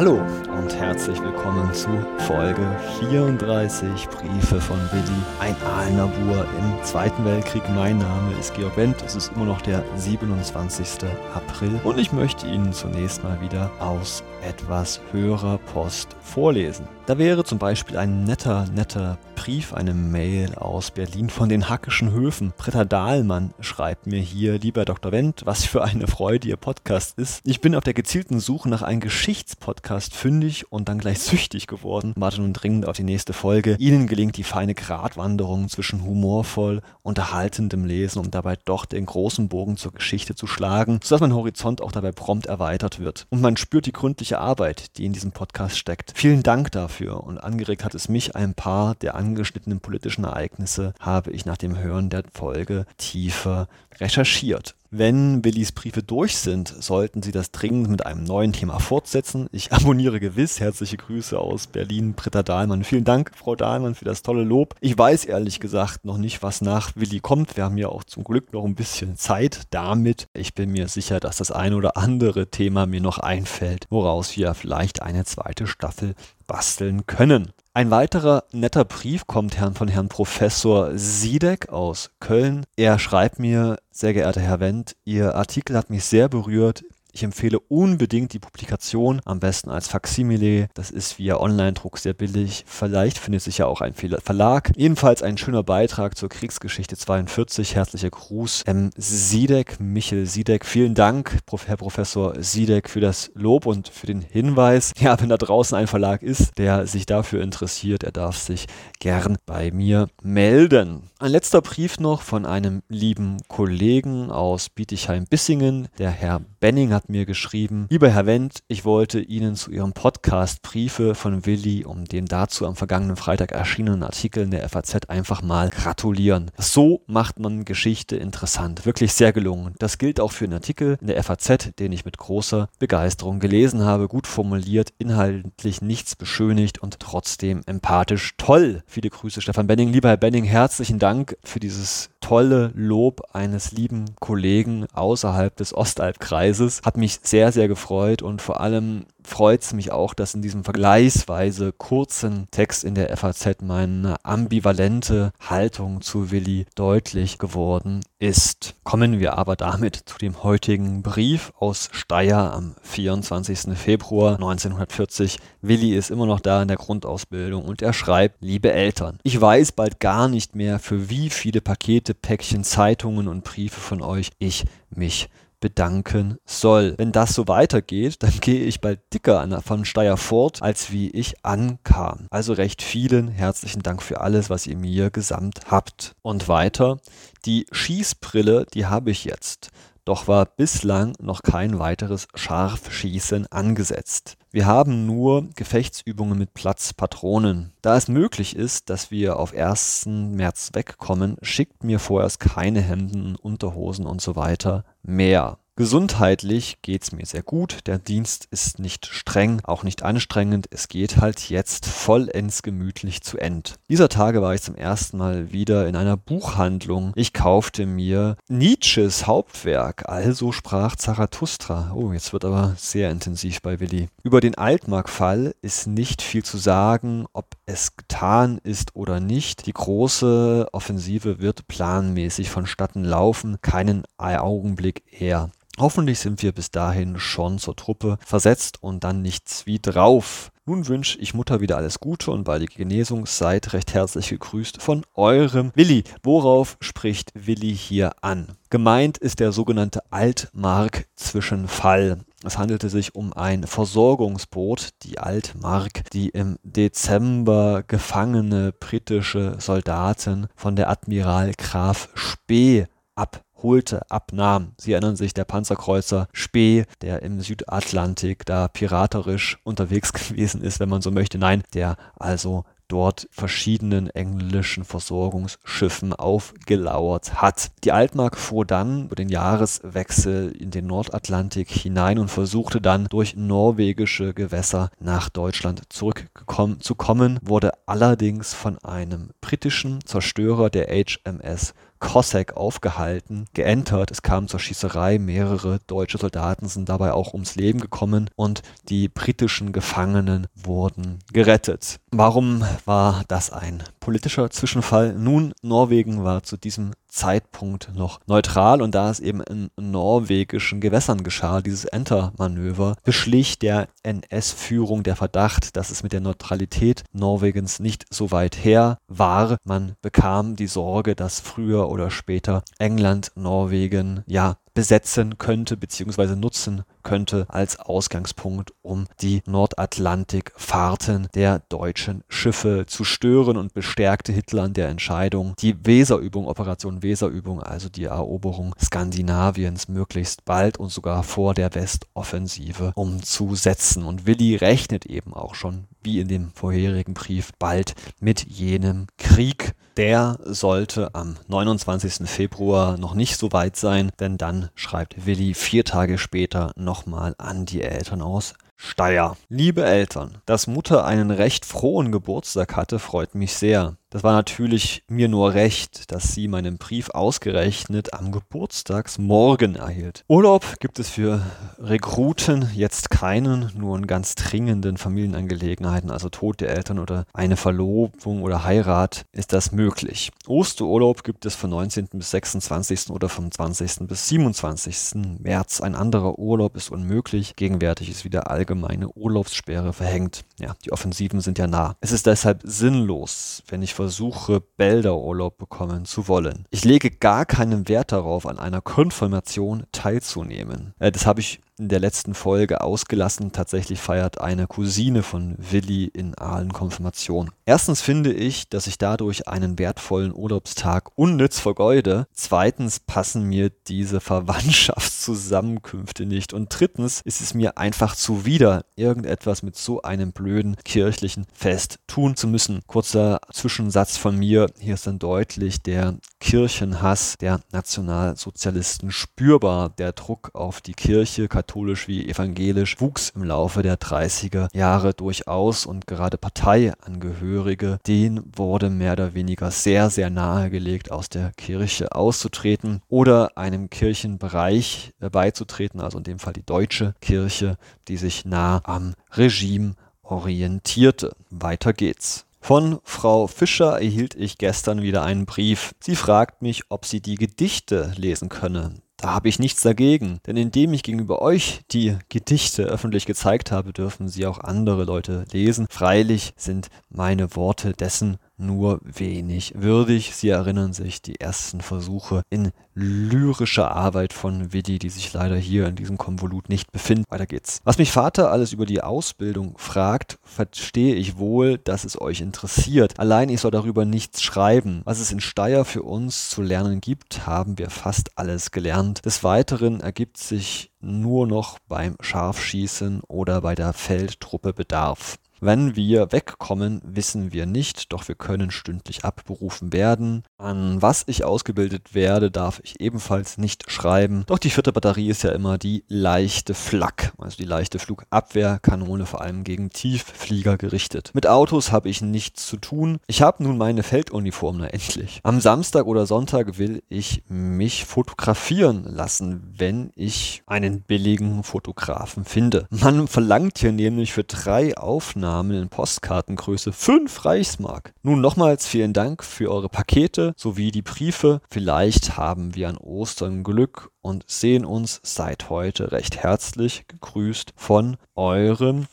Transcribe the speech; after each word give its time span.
Hallo 0.00 0.18
und 0.56 0.74
herzlich 0.74 1.22
willkommen 1.22 1.74
zu 1.74 1.90
Folge 2.26 2.66
34 3.00 4.08
Briefe 4.08 4.58
von 4.58 4.78
Willi, 4.92 5.20
ein 5.40 5.54
Aalnabur 5.62 6.46
im 6.58 6.82
Zweiten 6.84 7.22
Weltkrieg. 7.26 7.62
Mein 7.74 7.98
Name 7.98 8.32
ist 8.40 8.54
Georg 8.54 8.78
Wendt, 8.78 8.96
es 9.04 9.14
ist 9.14 9.30
immer 9.36 9.44
noch 9.44 9.60
der 9.60 9.84
27. 9.96 11.06
April 11.34 11.78
und 11.84 11.98
ich 11.98 12.12
möchte 12.12 12.46
Ihnen 12.46 12.72
zunächst 12.72 13.22
mal 13.22 13.38
wieder 13.42 13.70
aus 13.78 14.24
etwas 14.42 15.02
höherer 15.12 15.58
Post 15.74 16.16
vorlesen. 16.22 16.88
Da 17.10 17.18
wäre 17.18 17.42
zum 17.42 17.58
Beispiel 17.58 17.96
ein 17.96 18.22
netter, 18.22 18.66
netter 18.72 19.18
Brief, 19.34 19.74
eine 19.74 19.94
Mail 19.94 20.54
aus 20.54 20.92
Berlin 20.92 21.28
von 21.28 21.48
den 21.48 21.68
Hackischen 21.68 22.12
Höfen. 22.12 22.52
Britta 22.56 22.84
Dahlmann 22.84 23.52
schreibt 23.58 24.06
mir 24.06 24.20
hier, 24.20 24.60
lieber 24.60 24.84
Dr. 24.84 25.10
Wendt, 25.10 25.42
was 25.44 25.64
für 25.64 25.82
eine 25.82 26.06
Freude 26.06 26.46
Ihr 26.46 26.56
Podcast 26.56 27.18
ist. 27.18 27.40
Ich 27.44 27.60
bin 27.60 27.74
auf 27.74 27.82
der 27.82 27.94
gezielten 27.94 28.38
Suche 28.38 28.68
nach 28.68 28.82
einem 28.82 29.00
Geschichtspodcast 29.00 30.14
fündig 30.14 30.70
und 30.70 30.88
dann 30.88 30.98
gleich 30.98 31.18
süchtig 31.18 31.66
geworden. 31.66 32.12
Warte 32.14 32.42
nun 32.42 32.52
dringend 32.52 32.86
auf 32.86 32.96
die 32.96 33.02
nächste 33.02 33.32
Folge. 33.32 33.74
Ihnen 33.80 34.06
gelingt 34.06 34.36
die 34.36 34.44
feine 34.44 34.74
Gratwanderung 34.74 35.68
zwischen 35.68 36.04
humorvoll, 36.04 36.80
unterhaltendem 37.02 37.86
Lesen 37.86 38.20
und 38.20 38.36
dabei 38.36 38.56
doch 38.66 38.84
den 38.84 39.06
großen 39.06 39.48
Bogen 39.48 39.76
zur 39.78 39.90
Geschichte 39.92 40.36
zu 40.36 40.46
schlagen, 40.46 41.00
sodass 41.02 41.22
mein 41.22 41.34
Horizont 41.34 41.80
auch 41.80 41.90
dabei 41.90 42.12
prompt 42.12 42.46
erweitert 42.46 43.00
wird. 43.00 43.26
Und 43.30 43.40
man 43.40 43.56
spürt 43.56 43.86
die 43.86 43.92
gründliche 43.92 44.38
Arbeit, 44.38 44.96
die 44.96 45.06
in 45.06 45.12
diesem 45.12 45.32
Podcast 45.32 45.76
steckt. 45.76 46.12
Vielen 46.14 46.44
Dank 46.44 46.70
dafür 46.70 46.99
und 47.08 47.38
angeregt 47.38 47.84
hat 47.84 47.94
es 47.94 48.08
mich 48.08 48.36
ein 48.36 48.54
paar 48.54 48.94
der 48.94 49.14
angeschnittenen 49.14 49.80
politischen 49.80 50.24
Ereignisse 50.24 50.94
habe 51.00 51.30
ich 51.30 51.46
nach 51.46 51.56
dem 51.56 51.78
Hören 51.78 52.10
der 52.10 52.24
Folge 52.32 52.86
tiefer 52.98 53.68
recherchiert. 54.00 54.74
Wenn 54.92 55.44
Willis 55.44 55.70
Briefe 55.70 56.02
durch 56.02 56.36
sind, 56.36 56.66
sollten 56.66 57.22
Sie 57.22 57.30
das 57.30 57.52
dringend 57.52 57.90
mit 57.90 58.04
einem 58.06 58.24
neuen 58.24 58.52
Thema 58.52 58.80
fortsetzen. 58.80 59.46
Ich 59.52 59.72
abonniere 59.72 60.18
gewiss. 60.18 60.58
Herzliche 60.58 60.96
Grüße 60.96 61.38
aus 61.38 61.68
Berlin, 61.68 62.14
Britta 62.14 62.42
Dahlmann. 62.42 62.82
Vielen 62.82 63.04
Dank, 63.04 63.30
Frau 63.36 63.54
Dahlmann, 63.54 63.94
für 63.94 64.04
das 64.04 64.22
tolle 64.22 64.42
Lob. 64.42 64.74
Ich 64.80 64.98
weiß 64.98 65.26
ehrlich 65.26 65.60
gesagt 65.60 66.04
noch 66.04 66.18
nicht, 66.18 66.42
was 66.42 66.60
nach 66.60 66.90
Willi 66.96 67.20
kommt. 67.20 67.56
Wir 67.56 67.62
haben 67.62 67.78
ja 67.78 67.88
auch 67.88 68.02
zum 68.02 68.24
Glück 68.24 68.52
noch 68.52 68.64
ein 68.64 68.74
bisschen 68.74 69.14
Zeit 69.14 69.60
damit. 69.70 70.26
Ich 70.32 70.54
bin 70.54 70.72
mir 70.72 70.88
sicher, 70.88 71.20
dass 71.20 71.36
das 71.36 71.52
ein 71.52 71.74
oder 71.74 71.96
andere 71.96 72.50
Thema 72.50 72.86
mir 72.86 73.00
noch 73.00 73.18
einfällt, 73.18 73.86
woraus 73.90 74.36
wir 74.36 74.54
vielleicht 74.54 75.02
eine 75.02 75.24
zweite 75.24 75.68
Staffel 75.68 76.16
basteln 76.48 77.06
können. 77.06 77.52
Ein 77.72 77.92
weiterer 77.92 78.42
netter 78.50 78.84
Brief 78.84 79.28
kommt 79.28 79.56
Herrn 79.56 79.74
von 79.74 79.86
Herrn 79.86 80.08
Professor 80.08 80.98
Siedek 80.98 81.68
aus 81.68 82.10
Köln. 82.18 82.66
Er 82.76 82.98
schreibt 82.98 83.38
mir, 83.38 83.78
sehr 83.92 84.12
geehrter 84.12 84.40
Herr 84.40 84.58
Wendt, 84.58 84.96
Ihr 85.04 85.36
Artikel 85.36 85.76
hat 85.76 85.88
mich 85.88 86.04
sehr 86.04 86.28
berührt. 86.28 86.82
Ich 87.12 87.22
empfehle 87.22 87.58
unbedingt 87.58 88.32
die 88.32 88.38
Publikation, 88.38 89.20
am 89.24 89.40
besten 89.40 89.70
als 89.70 89.88
Faksimile. 89.88 90.68
Das 90.74 90.90
ist 90.90 91.18
via 91.18 91.38
Online-Druck 91.38 91.98
sehr 91.98 92.14
billig. 92.14 92.64
Vielleicht 92.66 93.18
findet 93.18 93.42
sich 93.42 93.58
ja 93.58 93.66
auch 93.66 93.80
ein 93.80 93.94
Verlag. 93.94 94.72
Jedenfalls 94.76 95.22
ein 95.22 95.38
schöner 95.38 95.62
Beitrag 95.62 96.16
zur 96.16 96.28
Kriegsgeschichte 96.28 96.96
42. 96.96 97.74
Herzlicher 97.74 98.10
Gruß. 98.10 98.62
M. 98.66 98.90
Siedek, 98.96 99.80
Michel 99.80 100.26
Siedek. 100.26 100.64
Vielen 100.64 100.94
Dank, 100.94 101.38
Herr 101.66 101.76
Professor 101.76 102.34
Siedek, 102.42 102.88
für 102.88 103.00
das 103.00 103.30
Lob 103.34 103.66
und 103.66 103.88
für 103.88 104.06
den 104.06 104.20
Hinweis. 104.20 104.92
Ja, 105.00 105.18
wenn 105.18 105.30
da 105.30 105.38
draußen 105.38 105.78
ein 105.78 105.86
Verlag 105.86 106.22
ist, 106.22 106.58
der 106.58 106.86
sich 106.86 107.06
dafür 107.06 107.42
interessiert, 107.42 108.04
er 108.04 108.12
darf 108.12 108.36
sich 108.36 108.66
gern 108.98 109.38
bei 109.46 109.70
mir 109.70 110.08
melden. 110.22 111.04
Ein 111.18 111.32
letzter 111.32 111.62
Brief 111.62 111.98
noch 111.98 112.20
von 112.20 112.44
einem 112.44 112.82
lieben 112.88 113.38
Kollegen 113.48 114.30
aus 114.30 114.68
Bietigheim-Bissingen. 114.68 115.88
Der 115.98 116.10
Herr 116.10 116.42
Benning 116.60 116.92
hat 116.92 116.99
mir 117.08 117.26
geschrieben, 117.26 117.86
lieber 117.90 118.10
Herr 118.10 118.26
Wendt, 118.26 118.62
ich 118.68 118.84
wollte 118.84 119.20
Ihnen 119.20 119.56
zu 119.56 119.70
Ihrem 119.70 119.92
Podcast 119.92 120.62
Briefe 120.62 121.14
von 121.14 121.46
Willi 121.46 121.84
um 121.84 122.04
den 122.04 122.26
dazu 122.26 122.66
am 122.66 122.76
vergangenen 122.76 123.16
Freitag 123.16 123.52
erschienenen 123.52 124.02
Artikel 124.02 124.42
in 124.42 124.50
der 124.50 124.68
FAZ 124.68 125.08
einfach 125.08 125.42
mal 125.42 125.70
gratulieren. 125.70 126.50
So 126.58 127.02
macht 127.06 127.38
man 127.38 127.64
Geschichte 127.64 128.16
interessant. 128.16 128.86
Wirklich 128.86 129.12
sehr 129.12 129.32
gelungen. 129.32 129.74
Das 129.78 129.98
gilt 129.98 130.20
auch 130.20 130.32
für 130.32 130.44
einen 130.44 130.54
Artikel 130.54 130.96
in 131.00 131.06
der 131.06 131.22
FAZ, 131.22 131.70
den 131.78 131.92
ich 131.92 132.04
mit 132.04 132.18
großer 132.18 132.68
Begeisterung 132.78 133.40
gelesen 133.40 133.84
habe. 133.84 134.08
Gut 134.08 134.26
formuliert, 134.26 134.92
inhaltlich 134.98 135.82
nichts 135.82 136.16
beschönigt 136.16 136.78
und 136.78 137.00
trotzdem 137.00 137.62
empathisch. 137.66 138.34
Toll! 138.36 138.82
Viele 138.86 139.10
Grüße, 139.10 139.40
Stefan 139.40 139.66
Benning. 139.66 139.92
Lieber 139.92 140.08
Herr 140.08 140.16
Benning, 140.16 140.44
herzlichen 140.44 140.98
Dank 140.98 141.36
für 141.42 141.60
dieses 141.60 142.09
tolle 142.20 142.70
Lob 142.74 143.22
eines 143.32 143.72
lieben 143.72 144.04
Kollegen 144.20 144.86
außerhalb 144.92 145.56
des 145.56 145.74
Ostalbkreises. 145.74 146.82
Hat 146.84 146.96
mich 146.96 147.20
sehr, 147.22 147.52
sehr 147.52 147.68
gefreut 147.68 148.22
und 148.22 148.42
vor 148.42 148.60
allem 148.60 149.06
freut 149.30 149.62
es 149.62 149.72
mich 149.72 149.92
auch, 149.92 150.12
dass 150.12 150.34
in 150.34 150.42
diesem 150.42 150.64
vergleichsweise 150.64 151.72
kurzen 151.72 152.48
Text 152.50 152.84
in 152.84 152.94
der 152.94 153.16
FAZ 153.16 153.62
meine 153.62 154.16
ambivalente 154.24 155.32
Haltung 155.40 156.00
zu 156.02 156.30
Willi 156.30 156.66
deutlich 156.74 157.38
geworden 157.38 158.00
ist. 158.18 158.74
Kommen 158.82 159.20
wir 159.20 159.38
aber 159.38 159.56
damit 159.56 159.96
zu 159.96 160.18
dem 160.18 160.42
heutigen 160.42 161.02
Brief 161.02 161.52
aus 161.58 161.88
Steyr 161.92 162.52
am 162.52 162.74
24. 162.82 163.78
Februar 163.78 164.34
1940. 164.34 165.38
Willi 165.62 165.96
ist 165.96 166.10
immer 166.10 166.26
noch 166.26 166.40
da 166.40 166.60
in 166.60 166.68
der 166.68 166.76
Grundausbildung 166.76 167.64
und 167.64 167.82
er 167.82 167.92
schreibt, 167.92 168.42
liebe 168.42 168.72
Eltern, 168.72 169.18
ich 169.22 169.40
weiß 169.40 169.72
bald 169.72 170.00
gar 170.00 170.28
nicht 170.28 170.54
mehr, 170.56 170.78
für 170.78 171.08
wie 171.08 171.30
viele 171.30 171.60
Pakete, 171.60 172.14
Päckchen, 172.14 172.64
Zeitungen 172.64 173.28
und 173.28 173.44
Briefe 173.44 173.80
von 173.80 174.02
euch 174.02 174.30
ich 174.38 174.64
mich 174.90 175.28
bedanken 175.60 176.38
soll. 176.44 176.94
Wenn 176.96 177.12
das 177.12 177.34
so 177.34 177.46
weitergeht, 177.48 178.22
dann 178.22 178.32
gehe 178.40 178.64
ich 178.64 178.80
bald 178.80 179.00
dicker 179.12 179.40
an, 179.40 179.60
von 179.62 179.84
Steyr 179.84 180.16
fort, 180.16 180.62
als 180.62 180.90
wie 180.90 181.10
ich 181.10 181.44
ankam. 181.44 182.26
Also 182.30 182.52
recht 182.52 182.82
vielen 182.82 183.28
herzlichen 183.28 183.82
Dank 183.82 184.02
für 184.02 184.20
alles, 184.20 184.50
was 184.50 184.66
ihr 184.66 184.76
mir 184.76 185.10
gesamt 185.10 185.60
habt. 185.70 186.12
Und 186.22 186.48
weiter, 186.48 186.98
die 187.44 187.66
Schießbrille, 187.70 188.66
die 188.72 188.86
habe 188.86 189.10
ich 189.10 189.24
jetzt. 189.24 189.70
Doch 190.10 190.26
war 190.26 190.44
bislang 190.44 191.12
noch 191.20 191.40
kein 191.40 191.78
weiteres 191.78 192.26
Scharfschießen 192.34 193.46
angesetzt. 193.52 194.36
Wir 194.50 194.66
haben 194.66 195.06
nur 195.06 195.48
Gefechtsübungen 195.54 196.36
mit 196.36 196.52
Platzpatronen. 196.52 197.74
Da 197.80 197.96
es 197.96 198.08
möglich 198.08 198.56
ist, 198.56 198.90
dass 198.90 199.12
wir 199.12 199.38
auf 199.38 199.54
1. 199.54 200.06
März 200.06 200.70
wegkommen, 200.72 201.36
schickt 201.42 201.84
mir 201.84 202.00
vorerst 202.00 202.40
keine 202.40 202.80
Hemden, 202.80 203.36
Unterhosen 203.36 204.04
und 204.04 204.20
so 204.20 204.34
weiter 204.34 204.84
mehr. 205.04 205.58
Gesundheitlich 205.80 206.82
geht's 206.82 207.10
mir 207.10 207.24
sehr 207.24 207.42
gut. 207.42 207.78
Der 207.86 207.98
Dienst 207.98 208.46
ist 208.50 208.78
nicht 208.80 209.06
streng, 209.06 209.62
auch 209.64 209.82
nicht 209.82 210.02
anstrengend. 210.02 210.66
Es 210.70 210.88
geht 210.88 211.16
halt 211.16 211.48
jetzt 211.48 211.86
vollends 211.86 212.62
gemütlich 212.62 213.22
zu 213.22 213.38
End. 213.38 213.76
Dieser 213.88 214.10
Tage 214.10 214.42
war 214.42 214.54
ich 214.54 214.60
zum 214.60 214.74
ersten 214.74 215.16
Mal 215.16 215.54
wieder 215.54 215.88
in 215.88 215.96
einer 215.96 216.18
Buchhandlung. 216.18 217.12
Ich 217.16 217.32
kaufte 217.32 217.86
mir 217.86 218.36
Nietzsches 218.46 219.26
Hauptwerk, 219.26 220.06
also 220.06 220.52
sprach 220.52 220.96
Zarathustra. 220.96 221.92
Oh, 221.94 222.12
jetzt 222.12 222.34
wird 222.34 222.44
aber 222.44 222.74
sehr 222.76 223.10
intensiv 223.10 223.62
bei 223.62 223.80
Willi. 223.80 224.10
Über 224.22 224.42
den 224.42 224.58
Altmark-Fall 224.58 225.54
ist 225.62 225.86
nicht 225.86 226.20
viel 226.20 226.44
zu 226.44 226.58
sagen, 226.58 227.24
ob 227.32 227.56
es 227.64 227.96
getan 227.96 228.60
ist 228.64 228.96
oder 228.96 229.18
nicht. 229.18 229.64
Die 229.64 229.72
große 229.72 230.68
Offensive 230.72 231.38
wird 231.38 231.66
planmäßig 231.68 232.50
vonstatten 232.50 233.02
laufen, 233.02 233.62
keinen 233.62 234.04
Augenblick 234.18 235.04
eher. 235.10 235.50
Hoffentlich 235.80 236.18
sind 236.18 236.42
wir 236.42 236.52
bis 236.52 236.70
dahin 236.70 237.18
schon 237.18 237.58
zur 237.58 237.74
Truppe 237.74 238.18
versetzt 238.22 238.82
und 238.82 239.02
dann 239.02 239.22
nichts 239.22 239.64
wie 239.64 239.78
drauf. 239.78 240.52
Nun 240.66 240.88
wünsche 240.88 241.18
ich 241.18 241.32
Mutter 241.32 241.62
wieder 241.62 241.78
alles 241.78 242.00
Gute 242.00 242.32
und 242.32 242.44
baldige 242.44 242.74
Genesung. 242.74 243.24
Seid 243.24 243.72
recht 243.72 243.94
herzlich 243.94 244.28
gegrüßt 244.28 244.82
von 244.82 245.06
eurem 245.14 245.72
Willi. 245.74 246.04
Worauf 246.22 246.76
spricht 246.82 247.32
Willi 247.34 247.74
hier 247.74 248.12
an? 248.20 248.58
Gemeint 248.68 249.16
ist 249.16 249.40
der 249.40 249.52
sogenannte 249.52 250.02
Altmark-Zwischenfall. 250.12 252.26
Es 252.44 252.58
handelte 252.58 252.90
sich 252.90 253.14
um 253.14 253.32
ein 253.32 253.66
Versorgungsboot, 253.66 254.90
die 255.02 255.18
Altmark, 255.18 256.10
die 256.10 256.28
im 256.28 256.58
Dezember 256.62 257.84
gefangene 257.88 258.72
britische 258.72 259.56
Soldaten 259.58 260.48
von 260.56 260.76
der 260.76 260.90
Admiral 260.90 261.52
Graf 261.56 262.10
Spee 262.14 262.84
ab 263.14 263.46
holte, 263.62 264.10
abnahm. 264.10 264.72
Sie 264.78 264.92
erinnern 264.92 265.16
sich, 265.16 265.34
der 265.34 265.44
Panzerkreuzer 265.44 266.28
Spee, 266.32 266.84
der 267.02 267.22
im 267.22 267.40
Südatlantik 267.40 268.44
da 268.46 268.68
piraterisch 268.68 269.58
unterwegs 269.64 270.12
gewesen 270.12 270.62
ist, 270.62 270.80
wenn 270.80 270.88
man 270.88 271.02
so 271.02 271.10
möchte. 271.10 271.38
Nein, 271.38 271.62
der 271.74 271.96
also 272.18 272.64
dort 272.90 273.28
verschiedenen 273.30 274.10
englischen 274.10 274.84
Versorgungsschiffen 274.84 276.12
aufgelauert 276.12 277.40
hat. 277.40 277.70
Die 277.84 277.92
Altmark 277.92 278.36
fuhr 278.36 278.66
dann 278.66 279.04
über 279.04 279.14
den 279.14 279.28
Jahreswechsel 279.28 280.50
in 280.50 280.70
den 280.70 280.86
Nordatlantik 280.86 281.70
hinein 281.70 282.18
und 282.18 282.28
versuchte 282.28 282.80
dann 282.80 283.06
durch 283.06 283.36
norwegische 283.36 284.34
Gewässer 284.34 284.90
nach 284.98 285.28
Deutschland 285.28 285.82
zurückzukommen, 285.92 287.38
wurde 287.42 287.72
allerdings 287.86 288.54
von 288.54 288.78
einem 288.78 289.30
britischen 289.40 290.04
Zerstörer 290.04 290.70
der 290.70 290.88
HMS 290.88 291.74
Cossack 292.00 292.56
aufgehalten, 292.56 293.46
geentert. 293.54 294.10
Es 294.10 294.22
kam 294.22 294.48
zur 294.48 294.58
Schießerei. 294.58 295.18
Mehrere 295.18 295.78
deutsche 295.86 296.18
Soldaten 296.18 296.66
sind 296.66 296.88
dabei 296.88 297.12
auch 297.12 297.34
ums 297.34 297.54
Leben 297.54 297.80
gekommen 297.80 298.30
und 298.34 298.62
die 298.88 299.08
britischen 299.08 299.72
Gefangenen 299.72 300.48
wurden 300.54 301.20
gerettet. 301.32 302.00
Warum 302.10 302.64
war 302.84 303.22
das 303.28 303.52
ein 303.52 303.82
politischer 304.00 304.50
Zwischenfall? 304.50 305.12
Nun, 305.14 305.52
Norwegen 305.62 306.24
war 306.24 306.42
zu 306.42 306.56
diesem 306.56 306.92
Zeitpunkt 307.10 307.94
noch 307.94 308.20
neutral 308.26 308.80
und 308.82 308.94
da 308.94 309.10
es 309.10 309.20
eben 309.20 309.42
in 309.42 309.70
norwegischen 309.76 310.80
Gewässern 310.80 311.22
geschah, 311.22 311.60
dieses 311.60 311.84
Enter-Manöver, 311.84 312.96
beschlich 313.04 313.58
der 313.58 313.88
NS-Führung 314.02 315.02
der 315.02 315.16
Verdacht, 315.16 315.76
dass 315.76 315.90
es 315.90 316.02
mit 316.02 316.12
der 316.12 316.20
Neutralität 316.20 317.04
Norwegens 317.12 317.80
nicht 317.80 318.06
so 318.10 318.30
weit 318.30 318.64
her 318.64 318.98
war. 319.08 319.56
Man 319.64 319.94
bekam 320.02 320.56
die 320.56 320.68
Sorge, 320.68 321.14
dass 321.14 321.40
früher 321.40 321.88
oder 321.90 322.10
später 322.10 322.62
England 322.78 323.32
Norwegen 323.34 324.22
ja 324.26 324.56
besetzen 324.74 325.38
könnte 325.38 325.76
bzw. 325.76 326.36
nutzen 326.36 326.82
könnte 327.02 327.46
als 327.48 327.78
Ausgangspunkt, 327.78 328.72
um 328.82 329.06
die 329.20 329.42
Nordatlantikfahrten 329.46 331.28
der 331.34 331.60
deutschen 331.68 332.22
Schiffe 332.28 332.84
zu 332.86 333.04
stören 333.04 333.56
und 333.56 333.74
bestärkte 333.74 334.32
Hitler 334.32 334.64
an 334.64 334.74
der 334.74 334.88
Entscheidung, 334.88 335.54
die 335.58 335.74
Weserübung, 335.84 336.46
Operation 336.46 337.02
Weserübung, 337.02 337.62
also 337.62 337.88
die 337.88 338.04
Eroberung 338.04 338.74
Skandinaviens 338.82 339.88
möglichst 339.88 340.44
bald 340.44 340.78
und 340.78 340.90
sogar 340.90 341.22
vor 341.22 341.54
der 341.54 341.74
Westoffensive 341.74 342.92
umzusetzen. 342.94 344.04
Und 344.04 344.26
Willi 344.26 344.56
rechnet 344.56 345.06
eben 345.06 345.34
auch 345.34 345.54
schon, 345.54 345.84
wie 346.02 346.20
in 346.20 346.28
dem 346.28 346.52
vorherigen 346.54 347.14
Brief, 347.14 347.50
bald 347.58 347.94
mit 348.20 348.46
jenem 348.46 349.06
Krieg. 349.16 349.74
Der 350.00 350.38
sollte 350.44 351.14
am 351.14 351.36
29. 351.48 352.26
Februar 352.26 352.96
noch 352.96 353.14
nicht 353.14 353.36
so 353.36 353.52
weit 353.52 353.76
sein, 353.76 354.10
denn 354.18 354.38
dann 354.38 354.70
schreibt 354.74 355.26
Willi 355.26 355.52
vier 355.52 355.84
Tage 355.84 356.16
später 356.16 356.72
nochmal 356.74 357.34
an 357.36 357.66
die 357.66 357.82
Eltern 357.82 358.22
aus 358.22 358.54
Steyr. 358.82 359.36
Liebe 359.50 359.84
Eltern, 359.84 360.38
dass 360.46 360.66
Mutter 360.66 361.04
einen 361.04 361.30
recht 361.30 361.66
frohen 361.66 362.10
Geburtstag 362.10 362.76
hatte, 362.76 362.98
freut 362.98 363.34
mich 363.34 363.52
sehr. 363.52 363.98
Das 364.12 364.24
war 364.24 364.32
natürlich 364.32 365.04
mir 365.06 365.28
nur 365.28 365.54
recht, 365.54 366.10
dass 366.10 366.34
sie 366.34 366.48
meinen 366.48 366.78
Brief 366.78 367.10
ausgerechnet 367.10 368.12
am 368.12 368.32
Geburtstagsmorgen 368.32 369.76
erhielt. 369.76 370.24
Urlaub 370.26 370.80
gibt 370.80 370.98
es 370.98 371.08
für 371.08 371.42
Rekruten 371.78 372.68
jetzt 372.74 373.10
keinen, 373.10 373.70
nur 373.76 373.96
in 373.96 374.08
ganz 374.08 374.34
dringenden 374.34 374.96
Familienangelegenheiten, 374.96 376.10
also 376.10 376.28
Tod 376.28 376.60
der 376.60 376.70
Eltern 376.70 376.98
oder 376.98 377.24
eine 377.32 377.56
Verlobung 377.56 378.42
oder 378.42 378.64
Heirat, 378.64 379.26
ist 379.30 379.52
das 379.52 379.70
möglich. 379.70 380.32
Osterurlaub 380.48 381.22
gibt 381.22 381.46
es 381.46 381.54
vom 381.54 381.70
19. 381.70 382.08
bis 382.14 382.32
26. 382.32 383.10
oder 383.10 383.28
vom 383.28 383.52
20. 383.52 384.08
bis 384.08 384.26
27. 384.26 385.38
März. 385.38 385.80
Ein 385.80 385.94
anderer 385.94 386.36
Urlaub 386.36 386.76
ist 386.76 386.90
unmöglich. 386.90 387.54
Gegenwärtig 387.54 388.10
ist 388.10 388.24
wieder 388.24 388.50
allgemeine 388.70 389.08
Urlaubssperre 389.08 389.92
verhängt. 389.92 390.44
Ja, 390.60 390.74
die 390.84 390.92
Offensiven 390.92 391.40
sind 391.40 391.58
ja 391.58 391.66
nah. 391.66 391.96
Es 392.00 392.12
ist 392.12 392.26
deshalb 392.26 392.60
sinnlos, 392.62 393.64
wenn 393.66 393.82
ich 393.82 393.94
versuche, 393.94 394.60
Bälderurlaub 394.60 395.58
bekommen 395.58 396.04
zu 396.04 396.28
wollen. 396.28 396.66
Ich 396.70 396.84
lege 396.84 397.10
gar 397.10 397.46
keinen 397.46 397.88
Wert 397.88 398.12
darauf, 398.12 398.46
an 398.46 398.58
einer 398.58 398.80
Konfirmation 398.80 399.84
teilzunehmen. 399.90 400.94
Äh, 401.00 401.10
das 401.10 401.26
habe 401.26 401.40
ich 401.40 401.60
der 401.88 402.00
letzten 402.00 402.34
Folge 402.34 402.80
ausgelassen. 402.80 403.52
Tatsächlich 403.52 404.00
feiert 404.00 404.40
eine 404.40 404.66
Cousine 404.66 405.22
von 405.22 405.56
Willi 405.58 406.04
in 406.04 406.34
Aalen 406.36 406.72
Konfirmation. 406.72 407.50
Erstens 407.64 408.00
finde 408.00 408.32
ich, 408.32 408.68
dass 408.68 408.86
ich 408.86 408.98
dadurch 408.98 409.48
einen 409.48 409.78
wertvollen 409.78 410.34
Urlaubstag 410.34 411.10
unnütz 411.16 411.60
vergeude. 411.60 412.26
Zweitens 412.32 413.00
passen 413.00 413.44
mir 413.44 413.70
diese 413.88 414.20
Verwandtschaftszusammenkünfte 414.20 416.26
nicht. 416.26 416.52
Und 416.52 416.68
drittens 416.70 417.22
ist 417.24 417.40
es 417.40 417.54
mir 417.54 417.78
einfach 417.78 418.16
zuwider, 418.16 418.84
irgendetwas 418.96 419.62
mit 419.62 419.76
so 419.76 420.02
einem 420.02 420.32
blöden 420.32 420.76
kirchlichen 420.84 421.46
Fest 421.52 422.00
tun 422.06 422.36
zu 422.36 422.48
müssen. 422.48 422.80
Kurzer 422.86 423.40
Zwischensatz 423.52 424.16
von 424.16 424.36
mir. 424.36 424.66
Hier 424.78 424.94
ist 424.94 425.06
dann 425.06 425.18
deutlich 425.18 425.82
der 425.82 426.16
Kirchenhass 426.40 427.36
der 427.38 427.60
Nationalsozialisten 427.70 429.12
spürbar. 429.12 429.90
Der 429.90 430.12
Druck 430.12 430.50
auf 430.54 430.80
die 430.80 430.94
Kirche, 430.94 431.46
katholisch 431.46 432.08
wie 432.08 432.28
evangelisch, 432.28 433.00
wuchs 433.00 433.30
im 433.36 433.44
Laufe 433.44 433.82
der 433.82 433.98
30er 433.98 434.68
Jahre 434.74 435.14
durchaus 435.14 435.86
und 435.86 436.06
gerade 436.06 436.38
Parteiangehörige, 436.38 437.98
denen 438.06 438.50
wurde 438.56 438.90
mehr 438.90 439.12
oder 439.12 439.34
weniger 439.34 439.70
sehr, 439.70 440.10
sehr 440.10 440.30
nahegelegt, 440.30 441.12
aus 441.12 441.28
der 441.28 441.52
Kirche 441.52 442.12
auszutreten 442.12 443.02
oder 443.08 443.56
einem 443.56 443.90
Kirchenbereich 443.90 445.12
beizutreten, 445.20 446.00
also 446.00 446.18
in 446.18 446.24
dem 446.24 446.38
Fall 446.38 446.54
die 446.54 446.66
deutsche 446.66 447.14
Kirche, 447.20 447.76
die 448.08 448.16
sich 448.16 448.44
nah 448.44 448.80
am 448.84 449.14
Regime 449.32 449.94
orientierte. 450.22 451.36
Weiter 451.50 451.92
geht's. 451.92 452.46
Von 452.60 453.00
Frau 453.02 453.46
Fischer 453.46 454.00
erhielt 454.00 454.34
ich 454.34 454.58
gestern 454.58 455.02
wieder 455.02 455.22
einen 455.22 455.46
Brief. 455.46 455.92
Sie 456.00 456.14
fragt 456.14 456.62
mich, 456.62 456.84
ob 456.88 457.06
sie 457.06 457.20
die 457.20 457.36
Gedichte 457.36 458.12
lesen 458.16 458.48
könne. 458.48 458.94
Da 459.16 459.34
habe 459.34 459.48
ich 459.48 459.58
nichts 459.58 459.82
dagegen, 459.82 460.40
denn 460.46 460.56
indem 460.56 460.94
ich 460.94 461.02
gegenüber 461.02 461.42
euch 461.42 461.80
die 461.90 462.16
Gedichte 462.30 462.84
öffentlich 462.84 463.26
gezeigt 463.26 463.70
habe, 463.70 463.92
dürfen 463.92 464.28
sie 464.28 464.46
auch 464.46 464.58
andere 464.58 465.04
Leute 465.04 465.44
lesen. 465.52 465.86
Freilich 465.90 466.54
sind 466.56 466.88
meine 467.10 467.54
Worte 467.54 467.92
dessen 467.92 468.38
nur 468.60 469.00
wenig 469.02 469.74
würdig. 469.76 470.34
Sie 470.34 470.48
erinnern 470.48 470.92
sich 470.92 471.22
die 471.22 471.40
ersten 471.40 471.80
Versuche 471.80 472.42
in 472.50 472.70
lyrischer 472.94 473.90
Arbeit 473.92 474.32
von 474.32 474.72
Widdy, 474.72 474.98
die 474.98 475.10
sich 475.10 475.32
leider 475.32 475.56
hier 475.56 475.86
in 475.86 475.96
diesem 475.96 476.18
Konvolut 476.18 476.68
nicht 476.68 476.92
befindet. 476.92 477.30
Weiter 477.30 477.46
geht's. 477.46 477.80
Was 477.84 477.98
mich 477.98 478.12
Vater 478.12 478.50
alles 478.50 478.72
über 478.72 478.86
die 478.86 479.02
Ausbildung 479.02 479.74
fragt, 479.78 480.38
verstehe 480.42 481.14
ich 481.14 481.38
wohl, 481.38 481.78
dass 481.78 482.04
es 482.04 482.20
euch 482.20 482.40
interessiert. 482.40 483.18
Allein 483.18 483.48
ich 483.48 483.60
soll 483.60 483.70
darüber 483.70 484.04
nichts 484.04 484.42
schreiben. 484.42 485.02
Was 485.04 485.20
es 485.20 485.32
in 485.32 485.40
Steyr 485.40 485.84
für 485.84 486.02
uns 486.02 486.50
zu 486.50 486.62
lernen 486.62 487.00
gibt, 487.00 487.46
haben 487.46 487.78
wir 487.78 487.90
fast 487.90 488.36
alles 488.38 488.70
gelernt. 488.70 489.24
Des 489.24 489.42
Weiteren 489.44 490.00
ergibt 490.00 490.36
sich 490.36 490.90
nur 491.00 491.46
noch 491.46 491.78
beim 491.88 492.16
Scharfschießen 492.20 493.22
oder 493.26 493.62
bei 493.62 493.74
der 493.74 493.92
Feldtruppe 493.92 494.72
Bedarf. 494.72 495.38
Wenn 495.62 495.94
wir 495.94 496.32
wegkommen, 496.32 497.02
wissen 497.04 497.52
wir 497.52 497.66
nicht, 497.66 498.14
doch 498.14 498.28
wir 498.28 498.34
können 498.34 498.70
stündlich 498.70 499.26
abberufen 499.26 499.92
werden. 499.92 500.42
An 500.56 501.02
was 501.02 501.24
ich 501.26 501.44
ausgebildet 501.44 502.14
werde, 502.14 502.50
darf 502.50 502.80
ich 502.82 502.98
ebenfalls 502.98 503.58
nicht 503.58 503.90
schreiben. 503.90 504.44
Doch 504.46 504.56
die 504.56 504.70
vierte 504.70 504.90
Batterie 504.90 505.28
ist 505.28 505.42
ja 505.42 505.52
immer 505.52 505.76
die 505.76 506.02
leichte 506.08 506.72
Flak, 506.72 507.34
also 507.36 507.58
die 507.58 507.66
leichte 507.66 507.98
Flugabwehrkanone, 507.98 509.26
vor 509.26 509.42
allem 509.42 509.62
gegen 509.62 509.90
Tiefflieger 509.90 510.78
gerichtet. 510.78 511.30
Mit 511.34 511.46
Autos 511.46 511.92
habe 511.92 512.08
ich 512.08 512.22
nichts 512.22 512.66
zu 512.66 512.78
tun. 512.78 513.18
Ich 513.26 513.42
habe 513.42 513.62
nun 513.62 513.76
meine 513.76 514.02
Felduniform 514.02 514.78
na 514.78 514.86
endlich. 514.86 515.40
Am 515.42 515.60
Samstag 515.60 516.06
oder 516.06 516.24
Sonntag 516.24 516.78
will 516.78 517.02
ich 517.10 517.42
mich 517.48 518.06
fotografieren 518.06 519.04
lassen, 519.04 519.74
wenn 519.76 520.10
ich 520.14 520.62
einen 520.64 521.02
billigen 521.02 521.64
Fotografen 521.64 522.46
finde. 522.46 522.86
Man 522.88 523.28
verlangt 523.28 523.78
hier 523.78 523.92
nämlich 523.92 524.32
für 524.32 524.44
drei 524.44 524.96
Aufnahmen 524.96 525.49
Aufnahmen 525.50 525.82
in 525.82 525.88
Postkartengröße 525.88 526.92
5 526.92 527.44
Reichsmark. 527.44 528.14
Nun 528.22 528.40
nochmals 528.40 528.86
vielen 528.86 529.12
Dank 529.12 529.42
für 529.42 529.68
eure 529.68 529.88
Pakete 529.88 530.54
sowie 530.56 530.92
die 530.92 531.02
Briefe. 531.02 531.60
Vielleicht 531.68 532.36
haben 532.36 532.76
wir 532.76 532.88
an 532.88 532.96
Ostern 532.96 533.64
Glück 533.64 534.12
und 534.20 534.44
sehen 534.46 534.84
uns 534.84 535.20
seit 535.24 535.68
heute 535.68 536.12
recht 536.12 536.36
herzlich 536.36 537.08
gegrüßt 537.08 537.72
von 537.74 538.16
eurem 538.36 539.06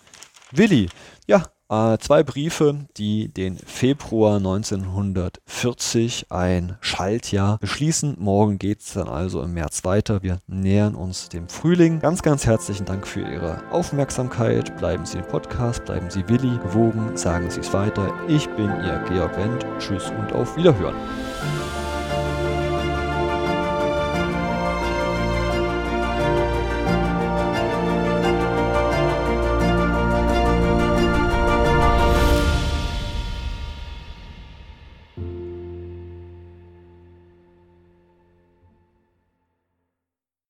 Willi. 0.51 0.89
Ja, 1.25 1.41
äh, 1.69 1.97
zwei 1.99 2.23
Briefe, 2.23 2.85
die 2.97 3.29
den 3.29 3.57
Februar 3.57 4.37
1940, 4.37 6.27
ein 6.29 6.77
Schaltjahr, 6.81 7.57
beschließen. 7.59 8.15
Morgen 8.19 8.57
geht 8.57 8.81
es 8.81 8.93
dann 8.93 9.07
also 9.07 9.41
im 9.41 9.53
März 9.53 9.83
weiter. 9.83 10.23
Wir 10.23 10.39
nähern 10.47 10.95
uns 10.95 11.29
dem 11.29 11.49
Frühling. 11.49 11.99
Ganz, 11.99 12.21
ganz 12.21 12.45
herzlichen 12.45 12.85
Dank 12.85 13.07
für 13.07 13.21
Ihre 13.21 13.61
Aufmerksamkeit. 13.71 14.77
Bleiben 14.77 15.05
Sie 15.05 15.17
im 15.19 15.27
Podcast, 15.27 15.85
bleiben 15.85 16.09
Sie 16.09 16.27
Willi 16.27 16.57
gewogen, 16.59 17.15
sagen 17.15 17.49
Sie 17.49 17.59
es 17.59 17.73
weiter. 17.73 18.13
Ich 18.27 18.47
bin 18.49 18.67
Ihr 18.67 19.03
Georg 19.09 19.37
Wendt. 19.37 19.65
Tschüss 19.79 20.11
und 20.11 20.33
auf 20.33 20.55
Wiederhören. 20.57 20.95